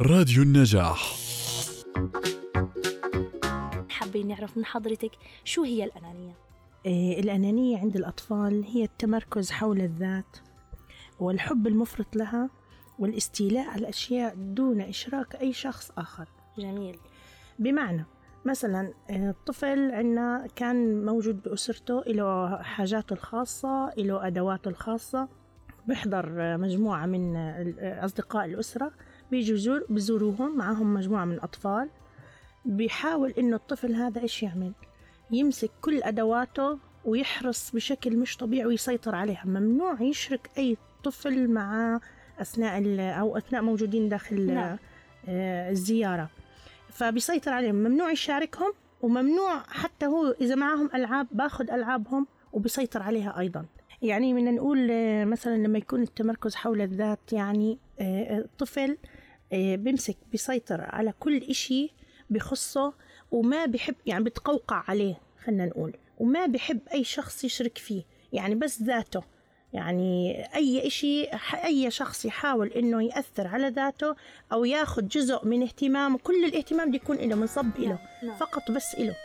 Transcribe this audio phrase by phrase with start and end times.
[0.00, 1.16] راديو النجاح.
[3.88, 5.10] حابين نعرف من حضرتك
[5.44, 6.32] شو هي الأنانية؟
[6.86, 10.36] إيه، الأنانية عند الأطفال هي التمركز حول الذات
[11.20, 12.50] والحب المفرط لها
[12.98, 16.28] والاستيلاء على الأشياء دون إشراك أي شخص آخر.
[16.58, 16.98] جميل.
[17.58, 18.04] بمعنى
[18.44, 25.28] مثلا الطفل عندنا كان موجود بأسرته له حاجاته الخاصة له أدواته الخاصة
[25.86, 27.36] بيحضر مجموعة من
[27.82, 28.92] أصدقاء الأسرة.
[29.30, 30.56] بيجوا بزوروهم.
[30.56, 31.88] معهم مجموعة من الأطفال.
[32.64, 34.72] بيحاول إنه الطفل هذا إيش يعمل؟
[35.30, 39.42] يمسك كل أدواته ويحرص بشكل مش طبيعي ويسيطر عليها.
[39.44, 42.00] ممنوع يشرك أي طفل مع
[42.40, 42.82] أثناء
[43.20, 44.78] أو أثناء موجودين داخل نعم.
[45.28, 46.28] آه، الزيارة.
[46.90, 47.74] فبيسيطر عليهم.
[47.74, 53.66] ممنوع يشاركهم وممنوع حتى هو إذا معهم ألعاب باخذ ألعابهم وبيسيطر عليها أيضا.
[54.02, 58.98] يعني بدنا نقول آه، مثلا لما يكون التمركز حول الذات يعني الطفل
[59.52, 61.90] آه، بيمسك بيسيطر على كل إشي
[62.30, 62.92] بخصه
[63.30, 68.82] وما بحب يعني بتقوقع عليه خلينا نقول وما بحب أي شخص يشرك فيه يعني بس
[68.82, 69.22] ذاته
[69.72, 71.24] يعني أي إشي
[71.64, 74.16] أي شخص يحاول إنه يأثر على ذاته
[74.52, 78.36] أو ياخذ جزء من اهتمامه كل الاهتمام بده يكون له منصب له نعم.
[78.36, 79.16] فقط بس له